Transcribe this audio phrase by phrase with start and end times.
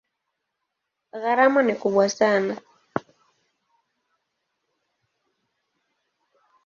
[1.21, 2.57] Gharama ni kubwa sana.